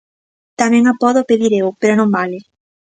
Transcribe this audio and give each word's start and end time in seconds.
Tamén 0.59 0.83
a 0.91 0.93
podo 1.01 1.27
pedir 1.29 1.51
eu, 1.61 1.67
pero 1.81 1.93
non 1.97 2.09
vale. 2.17 2.37